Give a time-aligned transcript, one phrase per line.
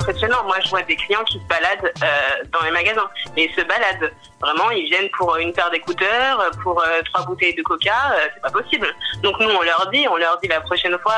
[0.00, 0.44] Impressionnant.
[0.44, 3.08] Moi, je vois des clients qui se baladent euh, dans les magasins.
[3.36, 4.12] Et ils se baladent.
[4.40, 7.92] Vraiment, ils viennent pour une paire d'écouteurs, pour euh, trois bouteilles de coca.
[8.12, 8.88] euh, c'est pas possible.
[9.22, 11.16] Donc, nous, on leur dit, on leur dit la prochaine fois,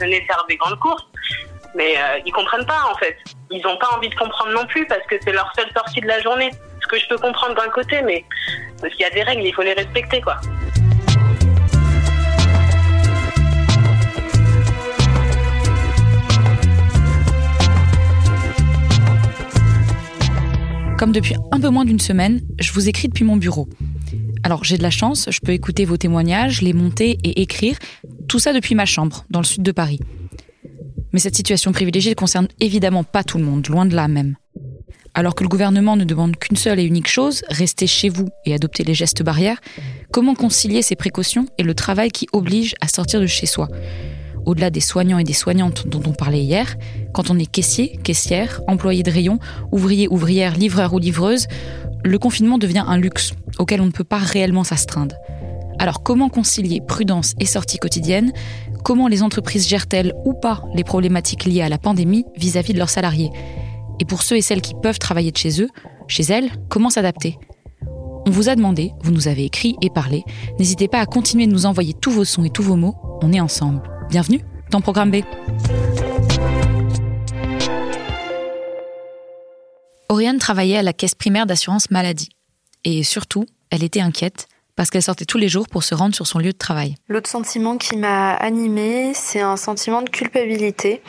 [0.00, 1.06] venez faire des grandes courses.
[1.74, 3.18] Mais ils comprennent pas, en fait.
[3.50, 6.06] Ils n'ont pas envie de comprendre non plus parce que c'est leur seule sortie de
[6.06, 6.50] la journée.
[6.80, 8.24] Ce que je peux comprendre d'un côté, mais
[8.80, 10.36] parce qu'il y a des règles, il faut les respecter, quoi.
[21.04, 23.68] Comme depuis un peu moins d'une semaine, je vous écris depuis mon bureau.
[24.42, 27.76] Alors j'ai de la chance, je peux écouter vos témoignages, les monter et écrire,
[28.26, 30.00] tout ça depuis ma chambre, dans le sud de Paris.
[31.12, 34.36] Mais cette situation privilégiée ne concerne évidemment pas tout le monde, loin de là même.
[35.12, 38.54] Alors que le gouvernement ne demande qu'une seule et unique chose, rester chez vous et
[38.54, 39.60] adopter les gestes barrières,
[40.10, 43.68] comment concilier ces précautions et le travail qui oblige à sortir de chez soi?
[44.46, 46.76] Au-delà des soignants et des soignantes dont on parlait hier,
[47.12, 49.38] quand on est caissier, caissière, employé de rayon,
[49.72, 51.46] ouvrier, ouvrière, livreur ou livreuse,
[52.04, 55.16] le confinement devient un luxe auquel on ne peut pas réellement s'astreindre.
[55.78, 58.32] Alors comment concilier prudence et sortie quotidienne?
[58.84, 62.90] Comment les entreprises gèrent-elles ou pas les problématiques liées à la pandémie vis-à-vis de leurs
[62.90, 63.30] salariés?
[63.98, 65.68] Et pour ceux et celles qui peuvent travailler de chez eux,
[66.06, 67.38] chez elles, comment s'adapter?
[68.26, 70.24] On vous a demandé, vous nous avez écrit et parlé.
[70.58, 72.96] N'hésitez pas à continuer de nous envoyer tous vos sons et tous vos mots.
[73.22, 73.82] On est ensemble.
[74.08, 75.16] Bienvenue dans Programme B.
[80.08, 82.28] Oriane travaillait à la caisse primaire d'assurance maladie.
[82.84, 86.26] Et surtout, elle était inquiète parce qu'elle sortait tous les jours pour se rendre sur
[86.26, 86.96] son lieu de travail.
[87.08, 91.02] L'autre sentiment qui m'a animée, c'est un sentiment de culpabilité.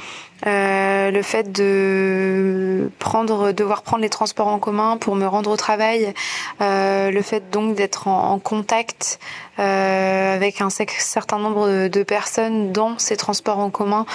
[0.48, 5.58] Euh, le fait de prendre, devoir prendre les transports en commun pour me rendre au
[5.58, 6.14] travail,
[6.62, 9.20] euh, le fait donc d'être en, contact
[9.60, 14.06] euh, avec un certain nombre de, personnes dans ces transports en commun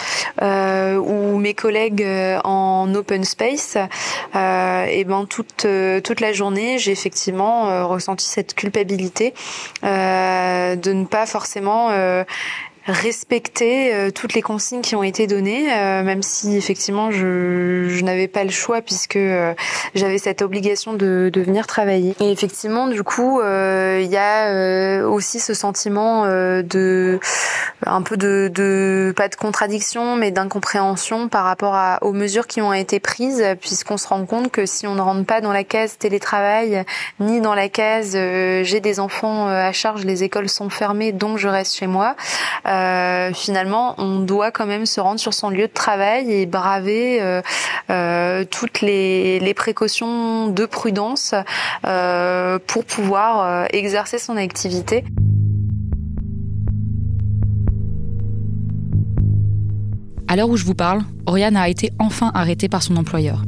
[0.42, 3.76] euh, ou mes collègues euh, en open space,
[4.34, 5.66] et ben toute
[6.04, 9.34] toute la journée, j'ai effectivement ressenti cette culpabilité
[9.82, 11.90] de ne pas forcément
[12.86, 18.04] respecter euh, toutes les consignes qui ont été données, euh, même si effectivement je, je
[18.04, 19.54] n'avais pas le choix puisque euh,
[19.94, 22.14] j'avais cette obligation de, de venir travailler.
[22.20, 27.20] Et effectivement, du coup, euh, il y a aussi ce sentiment de
[27.86, 32.72] un peu de, pas de contradiction, mais d'incompréhension par rapport à, aux mesures qui ont
[32.72, 35.98] été prises, puisqu'on se rend compte que si on ne rentre pas dans la case
[35.98, 36.84] télétravail
[37.20, 41.48] ni dans la case j'ai des enfants à charge, les écoles sont fermées, donc je
[41.48, 42.16] reste chez moi.
[42.70, 47.20] Euh, finalement, on doit quand même se rendre sur son lieu de travail et braver
[47.20, 47.42] euh,
[47.91, 51.34] euh, toutes les, les précautions de prudence
[51.86, 55.04] euh, pour pouvoir euh, exercer son activité.
[60.28, 63.43] À l'heure où je vous parle, Oriane a été enfin arrêtée par son employeur.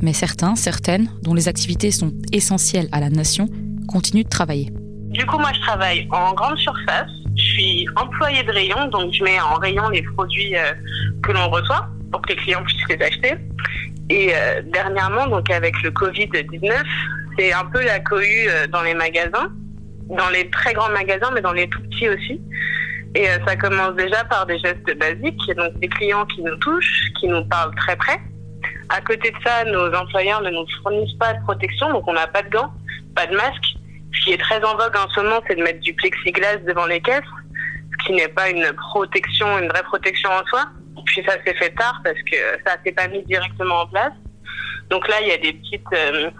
[0.00, 3.48] Mais certains, certaines, dont les activités sont essentielles à la nation,
[3.88, 4.70] continuent de travailler.
[5.10, 7.10] Du coup, moi, je travaille en grande surface.
[7.58, 10.74] Suis employée de rayon, donc je mets en rayon les produits euh,
[11.24, 13.34] que l'on reçoit pour que les clients puissent les acheter.
[14.10, 16.72] Et euh, dernièrement, donc avec le Covid-19,
[17.36, 19.50] c'est un peu la cohue euh, dans les magasins,
[20.08, 22.40] dans les très grands magasins, mais dans les tout petits aussi.
[23.16, 27.26] Et ça commence déjà par des gestes basiques, donc des clients qui nous touchent, qui
[27.26, 28.20] nous parlent très près.
[28.88, 32.28] À côté de ça, nos employeurs ne nous fournissent pas de protection, donc on n'a
[32.28, 32.72] pas de gants,
[33.16, 33.74] pas de masque.
[34.14, 36.86] Ce qui est très en vogue en ce moment, c'est de mettre du plexiglas devant
[36.86, 37.24] les caisses,
[38.04, 40.64] qui n'est pas une protection, une vraie protection en soi.
[41.06, 42.36] Puis ça s'est fait tard parce que
[42.66, 44.12] ça s'est pas mis directement en place.
[44.90, 46.30] Donc là, il y a des petites, euh,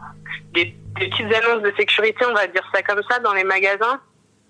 [0.52, 4.00] des, petites annonces de sécurité, on va dire ça comme ça, dans les magasins.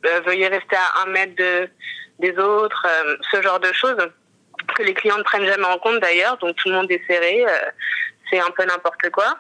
[0.06, 1.69] Euh, veuillez rester à un mètre de,
[2.20, 4.08] des autres, euh, ce genre de choses
[4.76, 6.37] que les clients ne prennent jamais en compte d'ailleurs.
[6.38, 7.44] Donc tout le monde est serré,
[8.31, 9.38] c'est un peu n'importe quoi.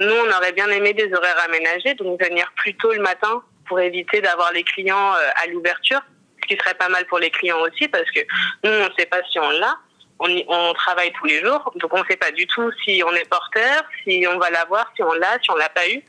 [0.00, 3.78] Nous, on aurait bien aimé des horaires aménagés, donc venir plus tôt le matin pour
[3.80, 6.00] éviter d'avoir les clients à l'ouverture,
[6.44, 8.20] ce qui serait pas mal pour les clients aussi parce que
[8.62, 9.74] nous, on ne sait pas si on l'a
[10.20, 13.28] on, travaille tous les jours, donc on ne sait pas du tout si on est
[13.28, 16.02] porteur, si on va l'avoir, si on l'a, si on l'a pas eu.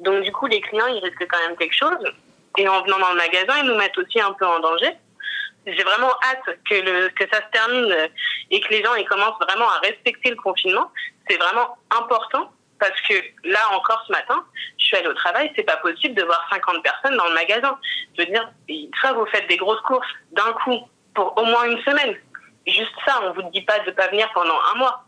[0.00, 2.12] Donc du coup, les clients, ils risquent quand même quelque chose.
[2.58, 4.90] Et en venant dans le magasin, ils nous mettent aussi un peu en danger.
[5.66, 8.10] J'ai vraiment hâte que, le, que ça se termine
[8.50, 10.90] et que les gens ils commencent vraiment à respecter le confinement.
[11.28, 12.52] C'est vraiment important
[12.88, 13.14] parce que
[13.44, 14.44] là encore ce matin,
[14.78, 17.78] je suis allée au travail, c'est pas possible de voir 50 personnes dans le magasin.
[18.16, 18.50] Je veux dire,
[19.00, 20.80] soit vous faites des grosses courses d'un coup
[21.14, 22.16] pour au moins une semaine,
[22.66, 23.20] juste ça.
[23.22, 25.04] On vous dit pas de pas venir pendant un mois,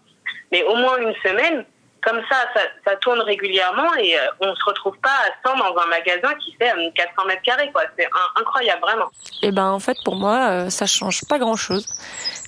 [0.52, 1.64] mais au moins une semaine.
[2.02, 2.36] Comme ça,
[2.84, 6.52] ça, tourne régulièrement et euh, on se retrouve pas à 100 dans un magasin qui
[6.52, 7.72] fait 400 euh, mètres carrés.
[7.98, 9.06] C'est incroyable, vraiment.
[9.42, 11.84] Et eh ben, en fait, pour moi, euh, ça change pas grand chose.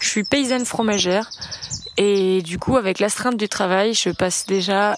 [0.00, 1.28] Je suis paysanne fromagère
[1.96, 4.94] et du coup, avec l'astreinte du travail, je passe déjà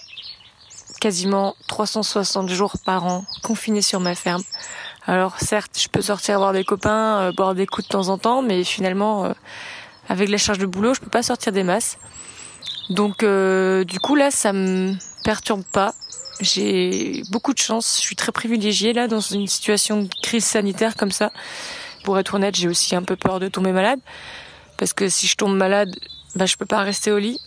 [1.01, 4.43] quasiment 360 jours par an confinée sur ma ferme.
[5.05, 8.41] Alors certes, je peux sortir voir des copains, boire des coups de temps en temps,
[8.41, 9.33] mais finalement,
[10.07, 11.97] avec la charge de boulot, je peux pas sortir des masses.
[12.89, 14.93] Donc euh, du coup là, ça me
[15.23, 15.93] perturbe pas.
[16.41, 17.97] J'ai beaucoup de chance.
[17.97, 21.31] Je suis très privilégiée là dans une situation de crise sanitaire comme ça.
[22.03, 23.99] Pour être honnête, j'ai aussi un peu peur de tomber malade
[24.77, 25.95] parce que si je tombe malade,
[26.35, 27.39] bah je peux pas rester au lit.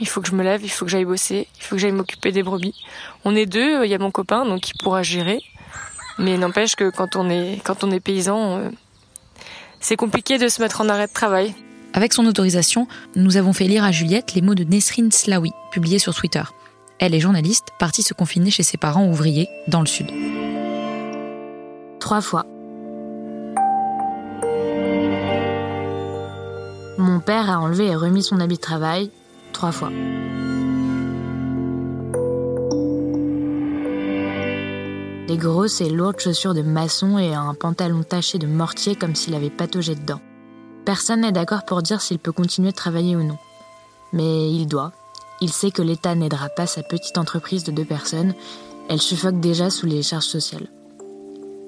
[0.00, 1.92] Il faut que je me lève, il faut que j'aille bosser, il faut que j'aille
[1.92, 2.74] m'occuper des brebis.
[3.24, 5.40] On est deux, il y a mon copain donc il pourra gérer.
[6.18, 8.70] Mais n'empêche que quand on est quand on est paysan, euh,
[9.80, 11.54] c'est compliqué de se mettre en arrêt de travail.
[11.92, 15.98] Avec son autorisation, nous avons fait lire à Juliette les mots de Nesrine Slawi, publiés
[15.98, 16.42] sur Twitter.
[16.98, 20.10] Elle est journaliste, partie se confiner chez ses parents ouvriers, dans le sud.
[22.00, 22.46] Trois fois.
[26.98, 29.10] Mon père a enlevé et remis son habit de travail
[29.56, 29.90] trois fois.
[35.26, 39.34] Des grosses et lourdes chaussures de maçon et un pantalon taché de mortier comme s'il
[39.34, 40.20] avait pataugé dedans.
[40.84, 43.38] Personne n'est d'accord pour dire s'il peut continuer de travailler ou non.
[44.12, 44.92] Mais il doit.
[45.40, 48.34] Il sait que l'État n'aidera pas sa petite entreprise de deux personnes.
[48.90, 50.68] Elle suffoque déjà sous les charges sociales.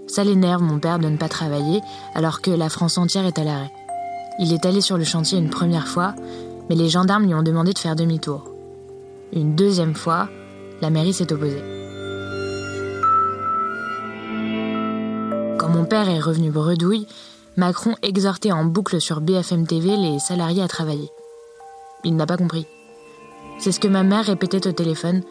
[0.06, 1.81] Ça l'énerve, mon père, de ne pas travailler,
[2.14, 3.73] alors que la France entière est à l'arrêt.
[4.41, 6.14] Il est allé sur le chantier une première fois,
[6.69, 8.44] mais les gendarmes lui ont demandé de faire demi-tour.
[9.32, 10.29] Une deuxième fois,
[10.81, 11.62] la mairie s'est opposée.
[15.59, 17.06] Quand mon père est revenu bredouille,
[17.56, 21.11] Macron exhortait en boucle sur BFM TV les salariés à travailler.
[22.05, 22.67] Il n'a pas compris.
[23.59, 25.23] C'est ce que ma mère répétait au téléphone.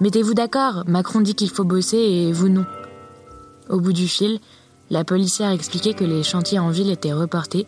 [0.00, 2.66] Mettez-vous d'accord, Macron dit qu'il faut bosser et vous non.
[3.70, 4.40] Au bout du fil,
[4.90, 7.66] la policière expliquait que les chantiers en ville étaient reportés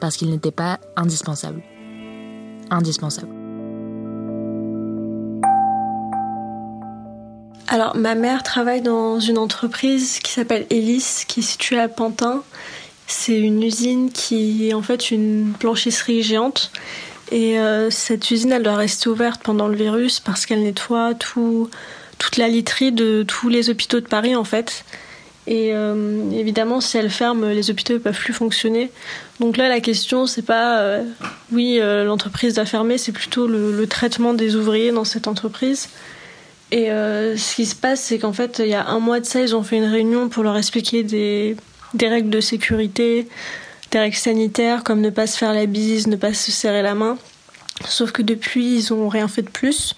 [0.00, 1.62] parce qu'ils n'étaient pas indispensables.
[2.70, 3.28] Indispensables.
[7.68, 12.42] Alors, ma mère travaille dans une entreprise qui s'appelle Elis, qui est située à Pantin.
[13.06, 16.70] C'est une usine qui est en fait une blanchisserie géante.
[17.32, 21.68] Et euh, cette usine, elle doit rester ouverte pendant le virus parce qu'elle nettoie tout,
[22.18, 24.84] toute la literie de tous les hôpitaux de Paris en fait.
[25.46, 28.90] Et euh, évidemment, si elle ferme, les hôpitaux ne peuvent plus fonctionner.
[29.40, 31.02] Donc là, la question, c'est pas euh,
[31.52, 35.90] oui, l'entreprise doit fermer, c'est plutôt le, le, traitement des ouvriers dans cette entreprise.
[36.72, 39.40] Et ce qui se passe, c'est qu'en fait, il y a un mois de ça,
[39.40, 41.56] ils ont fait une réunion pour leur expliquer des,
[41.94, 43.28] des règles de sécurité,
[43.90, 46.94] des règles sanitaires comme ne pas se faire la bise, ne pas se serrer la
[46.94, 47.16] main.
[47.88, 49.94] Sauf que depuis, ils n'ont rien fait de plus.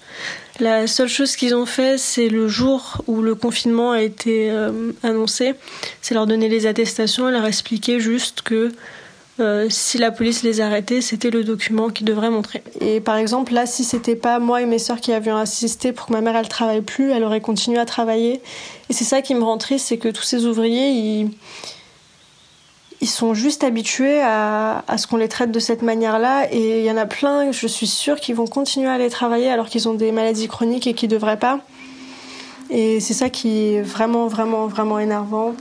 [0.59, 4.91] La seule chose qu'ils ont fait, c'est le jour où le confinement a été euh,
[5.03, 5.53] annoncé,
[6.01, 8.71] c'est leur donner les attestations et leur expliquer juste que
[9.39, 12.63] euh, si la police les arrêtait, c'était le document qu'ils devraient montrer.
[12.81, 16.07] Et par exemple, là, si c'était pas moi et mes sœurs qui avions assisté pour
[16.07, 18.41] que ma mère elle travaille plus, elle aurait continué à travailler.
[18.89, 21.29] Et c'est ça qui me rend triste, c'est que tous ces ouvriers, ils
[23.01, 26.47] ils sont juste habitués à, à ce qu'on les traite de cette manière-là.
[26.51, 29.49] Et il y en a plein, je suis sûre, qui vont continuer à aller travailler
[29.49, 31.59] alors qu'ils ont des maladies chroniques et qui ne devraient pas.
[32.69, 35.53] Et c'est ça qui est vraiment, vraiment, vraiment énervant.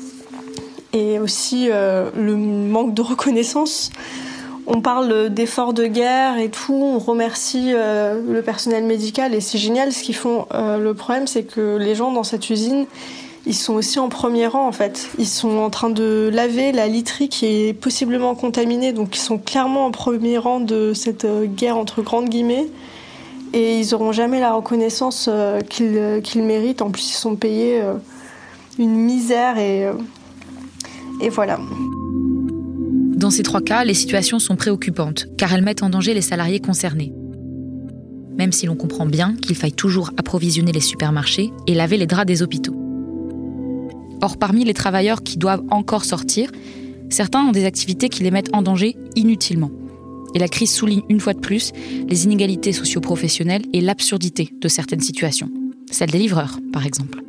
[0.92, 3.90] Et aussi euh, le manque de reconnaissance.
[4.66, 9.58] On parle d'efforts de guerre et tout, on remercie euh, le personnel médical et c'est
[9.58, 10.46] génial ce qu'ils font.
[10.52, 12.86] Euh, le problème, c'est que les gens dans cette usine,
[13.46, 15.08] ils sont aussi en premier rang en fait.
[15.18, 19.38] Ils sont en train de laver la literie qui est possiblement contaminée, donc ils sont
[19.38, 22.66] clairement en premier rang de cette euh, guerre entre grandes guillemets.
[23.52, 26.82] Et ils n'auront jamais la reconnaissance euh, euh, qu'ils méritent.
[26.82, 27.80] En plus, ils sont payés
[28.78, 29.88] une misère et,
[31.20, 31.58] et voilà.
[33.16, 36.60] Dans ces trois cas, les situations sont préoccupantes, car elles mettent en danger les salariés
[36.60, 37.14] concernés.
[38.36, 42.26] Même si l'on comprend bien qu'il faille toujours approvisionner les supermarchés et laver les draps
[42.26, 42.85] des hôpitaux.
[44.22, 46.50] Or, parmi les travailleurs qui doivent encore sortir,
[47.10, 49.70] certains ont des activités qui les mettent en danger inutilement.
[50.34, 51.72] Et la crise souligne une fois de plus
[52.08, 55.50] les inégalités socio-professionnelles et l'absurdité de certaines situations.
[55.90, 57.20] Celle des livreurs, par exemple.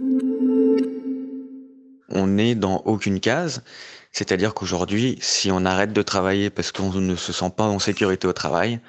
[2.09, 3.63] On n'est dans aucune case.
[4.11, 8.27] C'est-à-dire qu'aujourd'hui, si on arrête de travailler parce qu'on ne se sent pas en sécurité
[8.27, 8.79] au travail,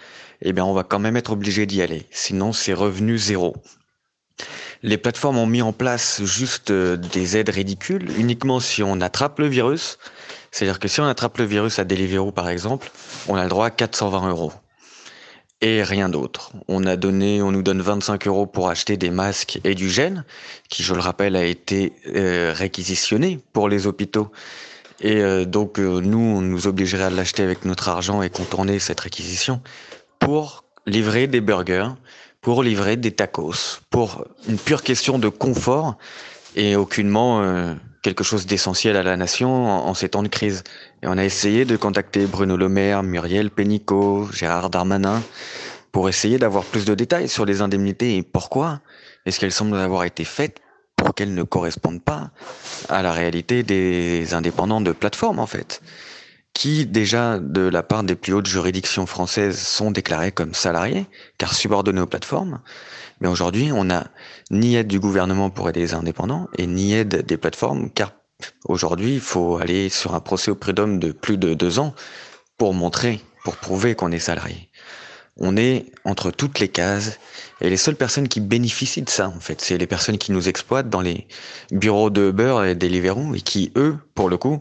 [0.40, 2.06] eh bien, on va quand même être obligé d'y aller.
[2.10, 3.54] Sinon, c'est revenu zéro.
[4.82, 9.40] Les plateformes ont mis en place juste euh, des aides ridicules, uniquement si on attrape
[9.40, 9.98] le virus.
[10.52, 12.90] C'est-à-dire que si on attrape le virus à Deliveroo, par exemple,
[13.26, 14.52] on a le droit à 420 euros.
[15.60, 16.52] Et rien d'autre.
[16.68, 20.24] On a donné, on nous donne 25 euros pour acheter des masques et du gène,
[20.68, 24.30] qui, je le rappelle, a été euh, réquisitionné pour les hôpitaux.
[25.00, 29.00] Et euh, donc, nous, on nous obligerait à l'acheter avec notre argent et contourner cette
[29.00, 29.60] réquisition
[30.20, 31.90] pour livrer des burgers
[32.40, 35.96] pour livrer des tacos, pour une pure question de confort
[36.54, 40.62] et aucunement euh, quelque chose d'essentiel à la nation en, ces temps de crise.
[41.02, 45.22] Et on a essayé de contacter Bruno Le Maire, Muriel Pénicaud, Gérard Darmanin
[45.92, 48.80] pour essayer d'avoir plus de détails sur les indemnités et pourquoi
[49.26, 50.58] est-ce qu'elles semblent avoir été faites
[50.96, 52.30] pour qu'elles ne correspondent pas
[52.88, 55.80] à la réalité des indépendants de plateforme en fait
[56.58, 61.06] qui déjà de la part des plus hautes juridictions françaises sont déclarés comme salariés,
[61.38, 62.58] car subordonnés aux plateformes.
[63.20, 64.08] Mais aujourd'hui, on n'a
[64.50, 68.12] ni aide du gouvernement pour aider les indépendants et ni aide des plateformes, car
[68.64, 71.94] aujourd'hui, il faut aller sur un procès au prud'homme de plus de deux ans
[72.56, 74.68] pour montrer, pour prouver qu'on est salarié.
[75.36, 77.20] On est entre toutes les cases
[77.60, 80.48] et les seules personnes qui bénéficient de ça, en fait, c'est les personnes qui nous
[80.48, 81.28] exploitent dans les
[81.70, 84.60] bureaux de Uber et Deliveroo et qui, eux, pour le coup,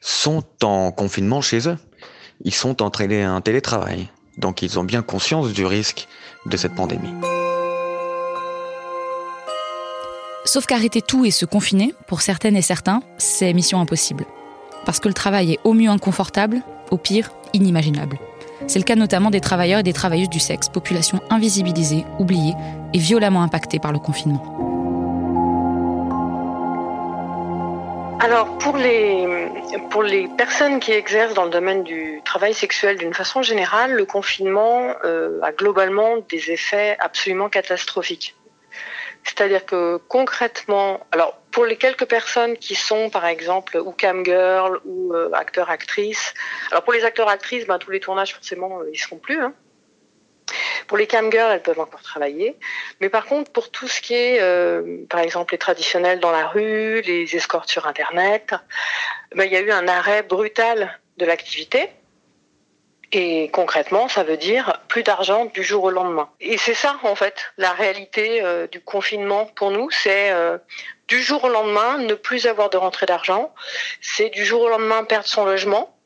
[0.00, 1.78] sont en confinement chez eux.
[2.44, 4.08] Ils sont en, en télétravail.
[4.36, 6.06] Donc ils ont bien conscience du risque
[6.46, 7.14] de cette pandémie.
[10.44, 14.24] Sauf qu'arrêter tout et se confiner, pour certaines et certains, c'est mission impossible.
[14.86, 18.18] Parce que le travail est au mieux inconfortable, au pire inimaginable.
[18.66, 22.54] C'est le cas notamment des travailleurs et des travailleuses du sexe, population invisibilisée, oubliée
[22.94, 24.42] et violemment impactée par le confinement.
[28.20, 29.47] Alors pour les
[29.90, 34.04] pour les personnes qui exercent dans le domaine du travail sexuel d'une façon générale, le
[34.06, 38.34] confinement euh, a globalement des effets absolument catastrophiques.
[39.24, 44.80] C'est-à-dire que concrètement, alors pour les quelques personnes qui sont par exemple ou cam girl
[44.84, 46.34] ou euh, acteurs actrices,
[46.70, 49.42] alors pour les acteurs actrices, ben, tous les tournages forcément euh, ils seront plus.
[49.42, 49.52] Hein.
[50.86, 52.56] Pour les camgirls, elles peuvent encore travailler.
[53.00, 56.46] Mais par contre, pour tout ce qui est, euh, par exemple, les traditionnels dans la
[56.46, 58.54] rue, les escortes sur Internet,
[59.34, 61.90] ben, il y a eu un arrêt brutal de l'activité.
[63.12, 66.28] Et concrètement, ça veut dire plus d'argent du jour au lendemain.
[66.40, 70.58] Et c'est ça, en fait, la réalité euh, du confinement pour nous, c'est euh,
[71.08, 73.54] du jour au lendemain ne plus avoir de rentrée d'argent,
[74.02, 75.97] c'est du jour au lendemain perdre son logement,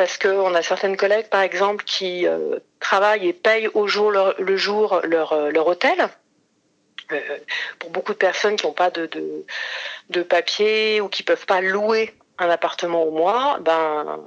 [0.00, 4.56] parce qu'on a certaines collègues, par exemple, qui euh, travaillent et payent au jour le
[4.56, 6.08] jour leur, euh, hôtel.
[7.12, 7.20] Euh,
[7.78, 9.44] pour beaucoup de personnes qui n'ont pas de,
[10.22, 14.24] papier ou qui peuvent pas louer un appartement au mois, ben,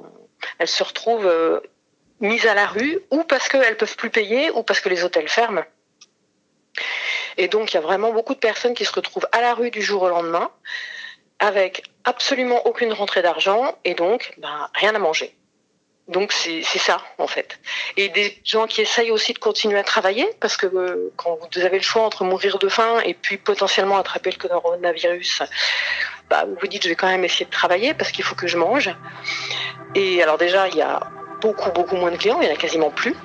[0.60, 1.60] elles se retrouvent
[2.20, 5.28] mises à la rue ou parce qu'elles peuvent plus payer ou parce que les hôtels
[5.28, 5.64] ferment.
[7.38, 9.72] Et donc, il y a vraiment beaucoup de personnes qui se retrouvent à la rue
[9.72, 10.52] du jour au lendemain
[11.40, 15.36] avec absolument aucune rentrée d'argent et donc ben, rien à manger.
[16.10, 17.60] Donc c'est ça en fait.
[17.96, 21.62] Et des gens qui essayent aussi de continuer à travailler parce que euh, quand vous
[21.62, 25.44] avez le choix entre mourir de faim et puis potentiellement attraper le coronavirus,
[26.30, 28.48] bah, vous vous dites je vais quand même essayer de travailler parce qu'il faut que
[28.48, 28.94] je mange.
[29.96, 31.00] Et alors déjà il y a
[31.40, 33.16] beaucoup beaucoup moins de clients, il y en a quasiment plus.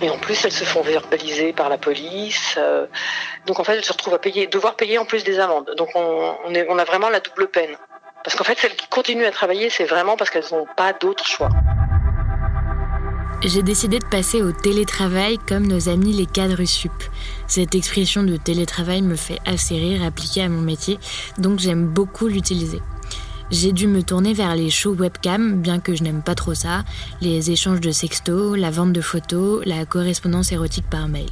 [0.00, 2.56] Et en plus, elles se font verbaliser par la police.
[2.58, 2.86] Euh,
[3.46, 5.72] donc en fait, elles se retrouvent à payer, devoir payer en plus des amendes.
[5.76, 7.76] Donc on, est, on a vraiment la double peine.
[8.24, 11.24] Parce qu'en fait, celles qui continuent à travailler, c'est vraiment parce qu'elles n'ont pas d'autre
[11.24, 11.50] choix.
[13.44, 16.92] J'ai décidé de passer au télétravail comme nos amis les cadres sup.
[17.48, 20.96] Cette expression de télétravail me fait assez rire appliquée à mon métier,
[21.38, 22.80] donc j'aime beaucoup l'utiliser.
[23.50, 26.84] J'ai dû me tourner vers les shows webcam, bien que je n'aime pas trop ça,
[27.20, 31.28] les échanges de sextos, la vente de photos, la correspondance érotique par mail.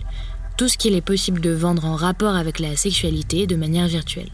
[0.57, 4.31] Tout ce qu'il est possible de vendre en rapport avec la sexualité de manière virtuelle.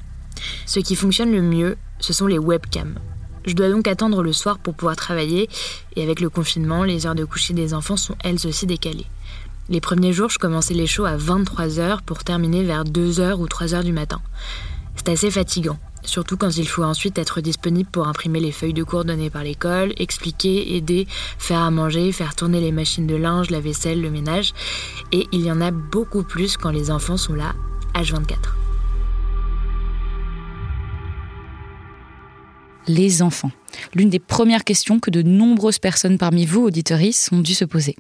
[0.65, 2.99] Ce qui fonctionne le mieux, ce sont les webcams.
[3.47, 5.49] Je dois donc attendre le soir pour pouvoir travailler,
[5.95, 9.07] et avec le confinement, les heures de coucher des enfants sont elles aussi décalées.
[9.69, 13.85] Les premiers jours, je commençais les shows à 23h pour terminer vers 2h ou 3h
[13.85, 14.21] du matin.
[14.97, 18.83] C'est assez fatigant, surtout quand il faut ensuite être disponible pour imprimer les feuilles de
[18.83, 21.07] cours données par l'école, expliquer, aider,
[21.39, 24.55] faire à manger, faire tourner les machines de linge, la vaisselle, le ménage.
[25.13, 27.55] Et il y en a beaucoup plus quand les enfants sont là,
[27.95, 28.66] H24.
[32.89, 33.51] Les enfants.
[33.95, 37.97] L'une des premières questions que de nombreuses personnes parmi vous, auditories, ont dû se poser.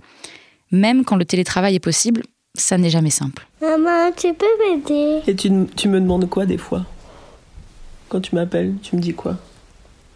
[0.70, 2.22] Même quand le télétravail est possible,
[2.54, 3.46] ça n'est jamais simple.
[3.60, 5.20] Maman, tu peux m'aider?
[5.26, 6.84] Et tu, tu me demandes quoi des fois?
[8.08, 9.36] Quand tu m'appelles, tu me dis quoi?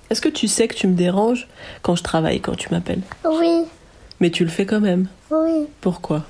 [0.08, 1.46] Est-ce que tu sais que tu me déranges
[1.82, 3.02] quand je travaille, quand tu m'appelles?
[3.24, 3.62] Oui,
[4.20, 5.08] Mais tu le fais quand même?
[5.30, 6.24] oui, Pourquoi?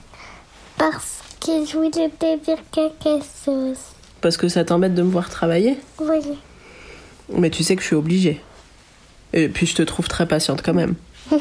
[0.79, 3.79] Parce que je voulais te dire quelque chose.
[4.21, 5.79] Parce que ça t'embête de me voir travailler?
[6.01, 6.21] Oui,
[7.37, 8.41] Mais tu sais que je suis obligée.
[9.33, 10.95] Et puis je te trouve très patiente quand même.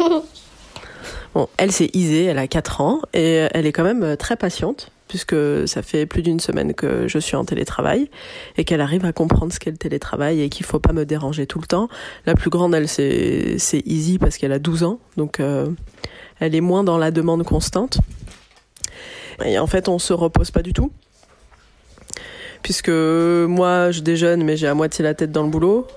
[1.35, 4.35] Bon, elle c'est Isée, elle a 4 ans et elle est quand même euh, très
[4.35, 5.35] patiente puisque
[5.67, 8.09] ça fait plus d'une semaine que je suis en télétravail
[8.57, 11.47] et qu'elle arrive à comprendre ce qu'est le télétravail et qu'il faut pas me déranger
[11.47, 11.89] tout le temps.
[12.25, 15.69] La plus grande, elle, c'est c'est Izzy parce qu'elle a 12 ans, donc euh,
[16.39, 17.99] elle est moins dans la demande constante.
[19.43, 20.91] Et en fait, on se repose pas du tout.
[22.63, 25.87] Puisque moi, je déjeune, mais j'ai à moitié la tête dans le boulot.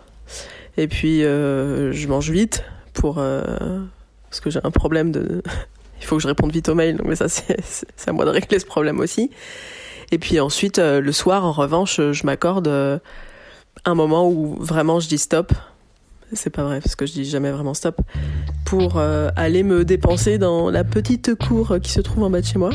[0.77, 2.65] Et puis, euh, je mange vite
[2.95, 3.17] pour...
[3.19, 3.81] euh,
[4.31, 5.43] parce que j'ai un problème de...
[6.01, 8.31] Il faut que je réponde vite aux mails, donc mais ça, c'est à moi de
[8.31, 9.31] régler ce problème aussi.
[10.11, 13.01] Et puis ensuite, euh, le soir, en revanche, je m'accorde
[13.85, 15.53] un moment où vraiment je dis stop.
[16.33, 18.01] C'est pas vrai, parce que je dis jamais vraiment stop.
[18.65, 22.59] Pour aller me dépenser dans la petite cour qui se trouve en bas de chez
[22.59, 22.71] moi.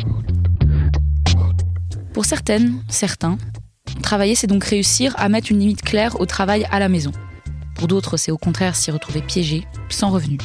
[2.13, 3.37] Pour certaines, certains,
[4.01, 7.11] travailler, c'est donc réussir à mettre une limite claire au travail à la maison.
[7.75, 10.37] Pour d'autres, c'est au contraire s'y retrouver piégé, sans revenu.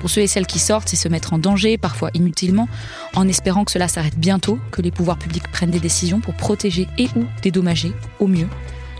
[0.00, 2.68] Pour ceux et celles qui sortent, c'est se mettre en danger, parfois inutilement,
[3.14, 6.88] en espérant que cela s'arrête bientôt, que les pouvoirs publics prennent des décisions pour protéger
[6.96, 8.48] et ou dédommager, au mieux,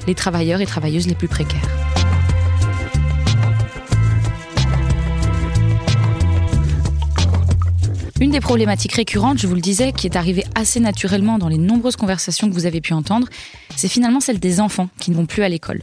[0.06, 1.79] les travailleurs et travailleuses les plus précaires.
[8.20, 11.56] Une des problématiques récurrentes, je vous le disais, qui est arrivée assez naturellement dans les
[11.56, 13.26] nombreuses conversations que vous avez pu entendre,
[13.76, 15.80] c'est finalement celle des enfants qui ne vont plus à l'école.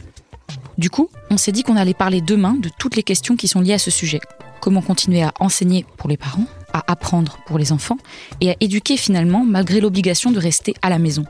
[0.78, 3.60] Du coup, on s'est dit qu'on allait parler demain de toutes les questions qui sont
[3.60, 4.20] liées à ce sujet.
[4.60, 7.98] Comment continuer à enseigner pour les parents, à apprendre pour les enfants
[8.40, 11.24] et à éduquer finalement malgré l'obligation de rester à la maison.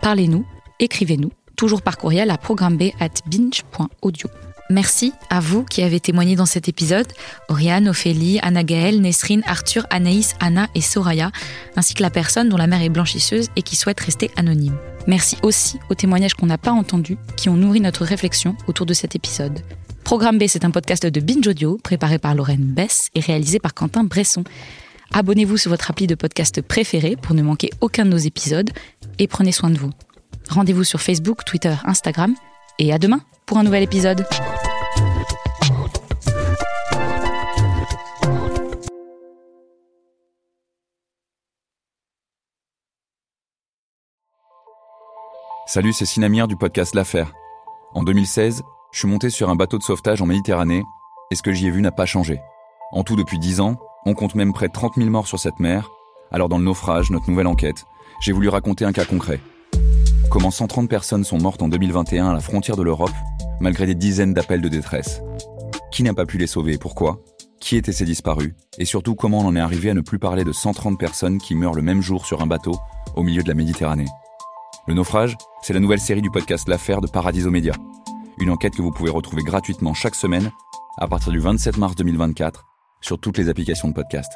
[0.00, 0.46] Parlez-nous,
[0.80, 4.30] écrivez-nous, toujours par courriel à programme binge.audio.
[4.70, 7.06] Merci à vous qui avez témoigné dans cet épisode,
[7.48, 11.32] Oriane, Ophélie, Anna Gaël, Nesrine, Arthur, Anaïs, Anna et Soraya,
[11.76, 14.76] ainsi que la personne dont la mère est blanchisseuse et qui souhaite rester anonyme.
[15.06, 18.92] Merci aussi aux témoignages qu'on n'a pas entendus, qui ont nourri notre réflexion autour de
[18.92, 19.60] cet épisode.
[20.04, 23.72] Programme B, c'est un podcast de Binge Audio, préparé par Lorraine Bess et réalisé par
[23.72, 24.44] Quentin Bresson.
[25.12, 28.70] Abonnez-vous sur votre appli de podcast préféré pour ne manquer aucun de nos épisodes
[29.18, 29.90] et prenez soin de vous.
[30.50, 32.34] Rendez-vous sur Facebook, Twitter, Instagram
[32.78, 34.26] et à demain pour un nouvel épisode.
[45.66, 47.34] Salut, c'est Sinamir du podcast L'Affaire.
[47.94, 48.62] En 2016,
[48.92, 50.82] je suis monté sur un bateau de sauvetage en Méditerranée
[51.30, 52.40] et ce que j'y ai vu n'a pas changé.
[52.92, 55.60] En tout, depuis 10 ans, on compte même près de 30 000 morts sur cette
[55.60, 55.90] mer.
[56.30, 57.84] Alors, dans le naufrage, notre nouvelle enquête,
[58.22, 59.40] j'ai voulu raconter un cas concret.
[60.30, 63.14] Comment 130 personnes sont mortes en 2021 à la frontière de l'Europe,
[63.60, 65.22] malgré des dizaines d'appels de détresse.
[65.90, 67.22] Qui n'a pas pu les sauver et pourquoi?
[67.60, 68.52] Qui étaient ces disparus?
[68.78, 71.54] Et surtout, comment on en est arrivé à ne plus parler de 130 personnes qui
[71.54, 72.76] meurent le même jour sur un bateau
[73.16, 74.06] au milieu de la Méditerranée?
[74.86, 77.72] Le naufrage, c'est la nouvelle série du podcast L'Affaire de Paradiso Média.
[78.38, 80.50] Une enquête que vous pouvez retrouver gratuitement chaque semaine
[80.98, 82.66] à partir du 27 mars 2024
[83.00, 84.30] sur toutes les applications de podcast.